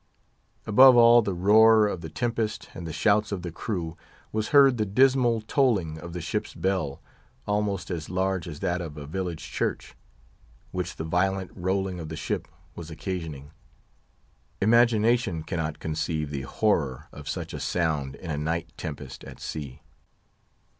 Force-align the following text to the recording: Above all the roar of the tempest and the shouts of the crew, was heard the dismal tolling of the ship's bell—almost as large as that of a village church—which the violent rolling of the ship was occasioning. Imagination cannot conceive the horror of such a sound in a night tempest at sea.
Above 0.65 0.97
all 0.97 1.21
the 1.21 1.35
roar 1.35 1.85
of 1.87 2.01
the 2.01 2.09
tempest 2.09 2.69
and 2.73 2.87
the 2.87 2.91
shouts 2.91 3.31
of 3.31 3.43
the 3.43 3.51
crew, 3.51 3.95
was 4.31 4.47
heard 4.47 4.77
the 4.77 4.83
dismal 4.87 5.41
tolling 5.41 5.99
of 5.99 6.11
the 6.11 6.21
ship's 6.21 6.55
bell—almost 6.55 7.91
as 7.91 8.09
large 8.09 8.47
as 8.47 8.61
that 8.61 8.81
of 8.81 8.97
a 8.97 9.05
village 9.05 9.43
church—which 9.51 10.95
the 10.95 11.03
violent 11.03 11.51
rolling 11.53 11.99
of 11.99 12.09
the 12.09 12.15
ship 12.15 12.47
was 12.75 12.89
occasioning. 12.89 13.51
Imagination 14.59 15.43
cannot 15.43 15.77
conceive 15.77 16.31
the 16.31 16.41
horror 16.49 17.07
of 17.11 17.29
such 17.29 17.53
a 17.53 17.59
sound 17.59 18.15
in 18.15 18.31
a 18.31 18.39
night 18.39 18.73
tempest 18.77 19.23
at 19.25 19.39
sea. 19.39 19.83